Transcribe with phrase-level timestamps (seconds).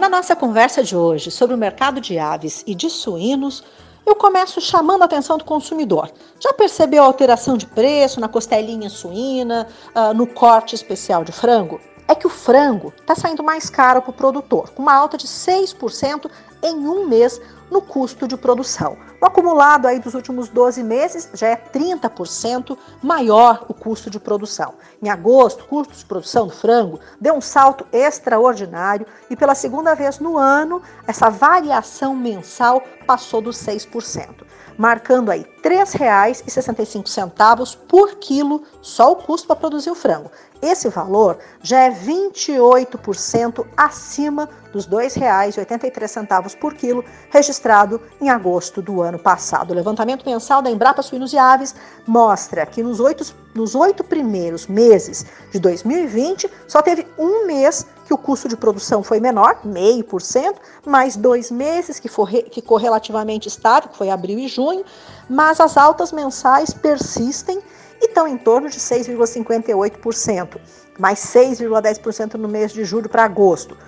[0.00, 3.62] Na nossa conversa de hoje sobre o mercado de aves e de suínos,
[4.06, 6.10] eu começo chamando a atenção do consumidor.
[6.42, 11.78] Já percebeu a alteração de preço na costelinha suína, uh, no corte especial de frango?
[12.10, 15.28] É que o frango está saindo mais caro para o produtor, com uma alta de
[15.28, 16.28] 6%
[16.60, 17.40] em um mês
[17.70, 18.98] no custo de produção.
[19.20, 24.74] O acumulado aí dos últimos 12 meses já é 30% maior o custo de produção.
[25.00, 29.94] Em agosto, o custo de produção do frango deu um salto extraordinário e pela segunda
[29.94, 34.49] vez no ano, essa variação mensal passou dos 6%
[34.80, 40.30] marcando aí R$ 3,65 por quilo só o custo para produzir o frango.
[40.62, 49.02] Esse valor já é 28% acima dos R$ 2,83 por quilo registrado em agosto do
[49.02, 49.72] ano passado.
[49.72, 51.74] O levantamento mensal da Embrapa Suínos e Aves
[52.06, 58.14] mostra que nos oito, nos oito primeiros meses de 2020 só teve um mês que
[58.14, 63.46] o custo de produção foi menor, 0,5%, mais dois meses que, for, que ficou relativamente
[63.46, 64.84] estável, que foi abril e junho,
[65.28, 67.60] mas as altas mensais persistem
[68.00, 70.60] e estão em torno de 6,58%,
[70.98, 73.78] mais 6,10% no mês de julho para agosto.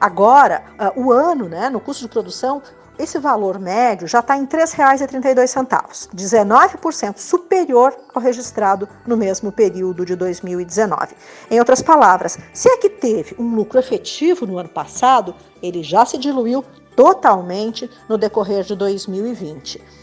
[0.00, 2.60] Agora, uh, o ano, né, no custo de produção,
[3.02, 10.04] esse valor médio já está em R$ 3,32, 19% superior ao registrado no mesmo período
[10.04, 11.14] de 2019.
[11.50, 16.04] Em outras palavras, se é que teve um lucro efetivo no ano passado, ele já
[16.04, 20.00] se diluiu totalmente no decorrer de 2020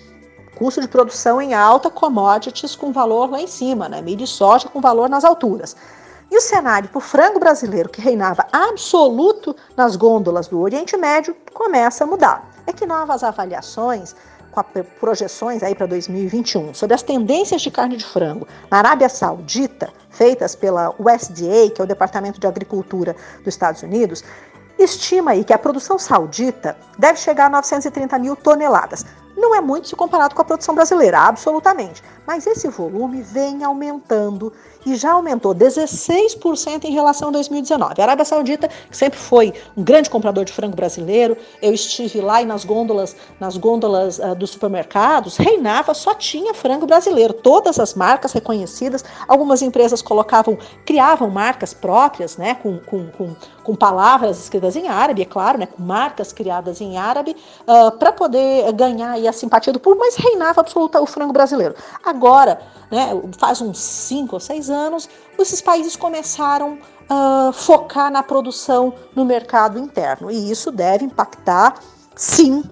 [0.57, 4.01] custo de produção em alta, commodities com valor lá em cima, né?
[4.01, 5.75] milho e soja com valor nas alturas.
[6.31, 11.35] E o cenário para o frango brasileiro, que reinava absoluto nas gôndolas do Oriente Médio,
[11.53, 12.56] começa a mudar.
[12.67, 14.13] É que novas avaliações,
[14.51, 14.61] com
[14.99, 20.53] projeções aí para 2021 sobre as tendências de carne de frango na Arábia Saudita, feitas
[20.53, 24.23] pela USDA, que é o Departamento de Agricultura dos Estados Unidos,
[24.77, 29.05] estima aí que a produção saudita deve chegar a 930 mil toneladas.
[29.37, 32.01] Não é muito se comparado com a produção brasileira, absolutamente.
[32.25, 34.51] Mas esse volume vem aumentando
[34.85, 38.01] e já aumentou 16% em relação a 2019.
[38.01, 42.45] A Arábia Saudita, sempre foi um grande comprador de frango brasileiro, eu estive lá e
[42.45, 47.33] nas gôndolas, nas gôndolas uh, dos supermercados, reinava, só tinha frango brasileiro.
[47.33, 53.75] Todas as marcas reconhecidas, algumas empresas colocavam, criavam marcas próprias, né, com, com, com, com
[53.75, 57.35] palavras escritas em árabe, é claro, né, com marcas criadas em árabe,
[57.67, 61.75] uh, para poder ganhar a simpatia do público, mas reinava absoluta o frango brasileiro.
[62.03, 62.59] Agora,
[62.91, 66.77] né, faz uns 5 ou 6 anos, esses países começaram
[67.09, 70.29] a uh, focar na produção no mercado interno.
[70.29, 71.75] E isso deve impactar,
[72.15, 72.63] sim,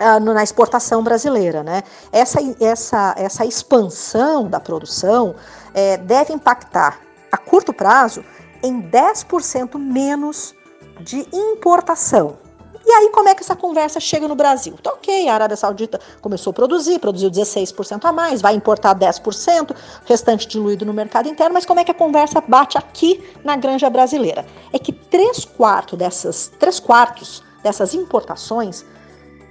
[0.00, 1.62] uh, na exportação brasileira.
[1.62, 1.82] Né?
[2.12, 5.34] Essa, essa, essa expansão da produção
[5.72, 8.24] é, deve impactar, a curto prazo,
[8.62, 10.54] em 10% menos
[11.00, 12.38] de importação.
[12.86, 14.74] E aí, como é que essa conversa chega no Brasil?
[14.78, 19.74] Então, ok, a Arábia Saudita começou a produzir, produziu 16% a mais, vai importar 10%,
[20.04, 23.88] restante diluído no mercado interno, mas como é que a conversa bate aqui na granja
[23.88, 24.44] brasileira?
[24.70, 28.84] É que 3 quartos dessas, 3 quartos dessas importações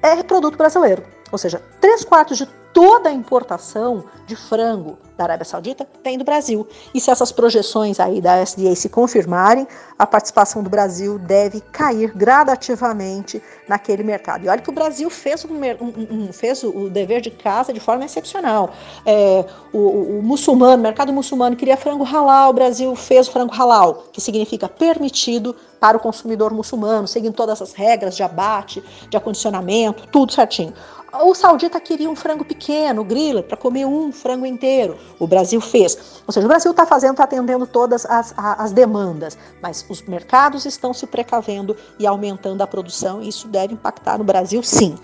[0.04, 1.04] é produto brasileiro.
[1.31, 6.24] Ou seja, 3 quartos de toda a importação de frango da Arábia Saudita vem do
[6.24, 6.68] Brasil.
[6.94, 9.68] E se essas projeções aí da SDA se confirmarem,
[9.98, 14.46] a participação do Brasil deve cair gradativamente naquele mercado.
[14.46, 17.80] E olha que o Brasil fez, um, um, um, fez o dever de casa de
[17.80, 18.72] forma excepcional.
[19.06, 23.32] É, o, o, o, muçulmano, o mercado muçulmano queria frango halal, o Brasil fez o
[23.32, 28.84] frango halal, que significa permitido para o consumidor muçulmano, seguindo todas as regras de abate,
[29.10, 30.74] de acondicionamento, tudo certinho.
[31.22, 32.62] O saudita queria um frango pequeno,
[33.03, 34.97] griller, para comer um frango inteiro.
[35.19, 36.22] O Brasil fez.
[36.25, 40.66] Ou seja, o Brasil está fazendo, está atendendo todas as, as demandas, mas os mercados
[40.66, 44.96] estão se precavendo e aumentando a produção, e isso deve impactar no Brasil sim.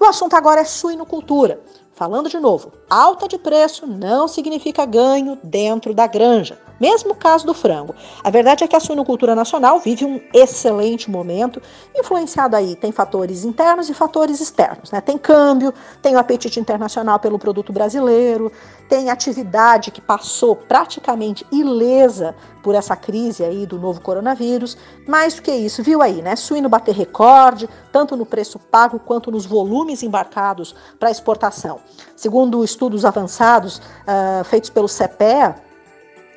[0.00, 1.60] O assunto agora é suinocultura.
[1.92, 6.56] Falando de novo, alta de preço não significa ganho dentro da granja.
[6.80, 7.94] Mesmo caso do frango.
[8.22, 11.60] A verdade é que a suinocultura nacional vive um excelente momento,
[11.94, 14.90] influenciado aí, tem fatores internos e fatores externos.
[14.90, 15.00] Né?
[15.00, 18.52] Tem câmbio, tem o apetite internacional pelo produto brasileiro,
[18.88, 24.76] tem atividade que passou praticamente ilesa por essa crise aí do novo coronavírus.
[25.06, 26.36] Mais do que isso, viu aí, né?
[26.36, 31.80] Suíno bater recorde, tanto no preço pago quanto nos volumes embarcados para exportação.
[32.14, 35.67] Segundo estudos avançados uh, feitos pelo CPEA,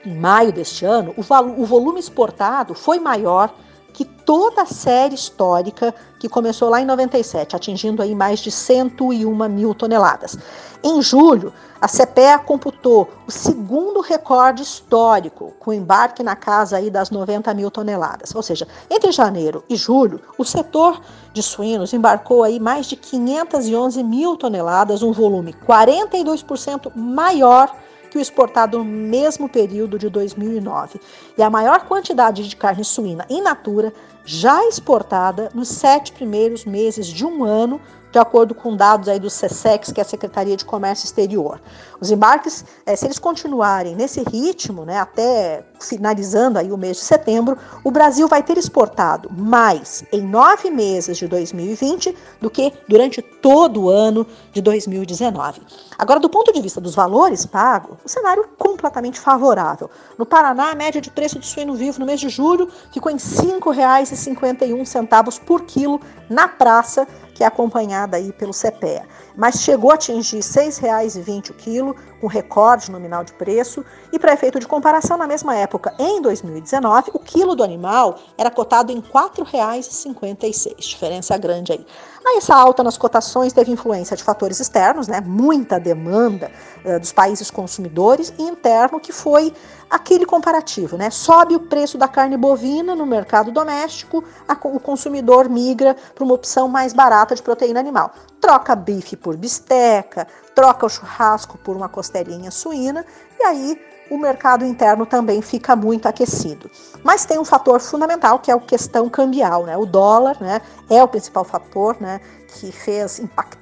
[0.05, 3.53] em maio deste ano, o, o volume exportado foi maior
[3.93, 9.49] que toda a série histórica que começou lá em 97, atingindo aí mais de 101
[9.49, 10.37] mil toneladas.
[10.83, 17.09] Em julho, a CPEA computou o segundo recorde histórico, com embarque na casa aí das
[17.09, 18.33] 90 mil toneladas.
[18.33, 21.01] Ou seja, entre janeiro e julho, o setor
[21.33, 27.75] de suínos embarcou aí mais de 511 mil toneladas, um volume 42% maior
[28.11, 30.99] que o exportado no mesmo período de 2009.
[31.37, 33.93] E a maior quantidade de carne suína in natura
[34.25, 37.81] já exportada nos sete primeiros meses de um ano
[38.11, 41.61] de acordo com dados aí do SESEX, que é a Secretaria de Comércio Exterior.
[41.99, 47.03] Os embarques, é, se eles continuarem nesse ritmo, né, até finalizando aí o mês de
[47.03, 53.21] setembro, o Brasil vai ter exportado mais em nove meses de 2020 do que durante
[53.21, 55.61] todo o ano de 2019.
[55.97, 59.89] Agora, do ponto de vista dos valores pagos, o cenário é completamente favorável.
[60.17, 63.15] No Paraná, a média de preço de suíno vivo no mês de julho ficou em
[63.15, 69.05] R$ 5,51 por quilo na praça que é acompanhada aí pelo CPEA.
[69.35, 74.33] Mas chegou a atingir R$ 6,20 o quilo, um recorde nominal de preço, e para
[74.33, 78.99] efeito de comparação, na mesma época, em 2019, o quilo do animal era cotado em
[78.99, 81.85] R$ 4,56, diferença grande aí.
[82.23, 86.51] Aí essa alta nas cotações teve influência de fatores externos, né, muita demanda
[86.85, 89.51] uh, dos países consumidores, e interno, que foi
[89.89, 91.09] aquele comparativo, né?
[91.09, 96.33] Sobe o preço da carne bovina no mercado doméstico, a, o consumidor migra para uma
[96.33, 98.11] opção mais barata de proteína animal.
[98.39, 103.05] Troca bife por bisteca, troca o churrasco por uma costelinha suína,
[103.39, 106.69] e aí o mercado interno também fica muito aquecido.
[107.03, 109.77] Mas tem um fator fundamental que é a questão cambial, né?
[109.77, 113.60] O dólar, né, é o principal fator, né, que fez impactar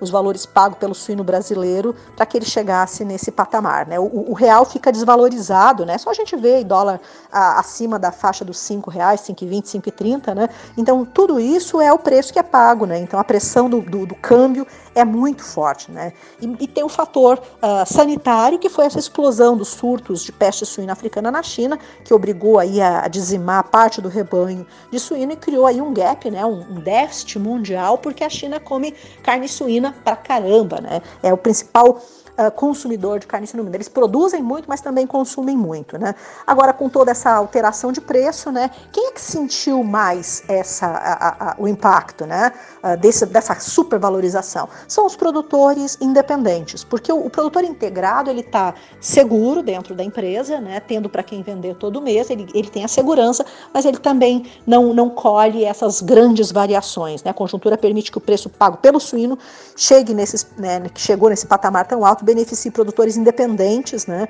[0.00, 3.86] os valores pagos pelo suíno brasileiro para que ele chegasse nesse patamar.
[3.86, 3.98] Né?
[3.98, 5.98] O, o, real fica desvalorizado, né?
[5.98, 7.00] só a gente vê dólar
[7.30, 10.48] a, acima da faixa dos R$ reais, 5,20, 5,30, né?
[10.76, 12.98] Então, tudo isso é o preço que é pago, né?
[12.98, 16.12] Então, a pressão do, do, do câmbio é muito forte, né?
[16.40, 20.64] E, e tem um fator uh, sanitário, que foi essa explosão dos surtos de peste
[20.64, 25.32] suína africana na China, que obrigou aí a, a dizimar parte do rebanho de suíno
[25.32, 26.44] e criou aí um gap, né?
[26.44, 31.02] Um, um déficit mundial, porque a China come carne suína pra caramba, né?
[31.22, 32.00] É o principal
[32.38, 33.70] uh, consumidor de carne suína.
[33.74, 36.14] Eles produzem muito, mas também consumem muito, né?
[36.46, 38.70] Agora, com toda essa alteração de preço, né?
[38.92, 42.52] Quem é que sentiu mais essa, a, a, o impacto, né?
[42.82, 44.68] Uh, desse, dessa supervalorização?
[44.88, 50.60] São os produtores independentes, porque o, o produtor integrado ele está seguro dentro da empresa,
[50.60, 50.80] né?
[50.80, 54.92] Tendo para quem vender todo mês, ele, ele tem a segurança, mas ele também não,
[54.92, 57.30] não colhe essas grandes variações, né?
[57.30, 59.38] A conjuntura permite que o preço pago pelo suíno
[59.76, 60.80] chegue nesses, né?
[60.88, 64.26] Que chegou nesse patamar tão alto beneficia produtores independentes, né?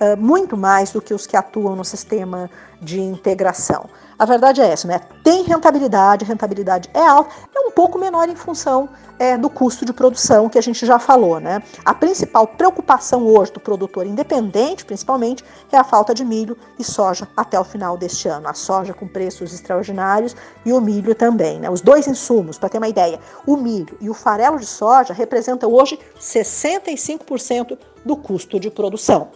[0.00, 2.50] Uh, muito mais do que os que atuam no sistema
[2.80, 3.88] de integração.
[4.18, 5.00] A verdade é essa, né?
[5.24, 8.88] Tem rentabilidade, rentabilidade é alta, é um pouco menor em função
[9.18, 11.62] é, do custo de produção que a gente já falou, né?
[11.84, 17.26] A principal preocupação hoje do produtor independente, principalmente, é a falta de milho e soja
[17.36, 18.48] até o final deste ano.
[18.48, 21.68] A soja com preços extraordinários e o milho também, né?
[21.68, 25.72] Os dois insumos, para ter uma ideia, o milho e o farelo de soja representam
[25.72, 29.30] hoje 65% do custo de produção.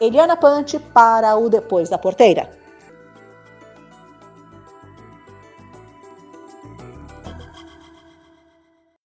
[0.00, 2.48] Eliana Pante para o Depois da Porteira.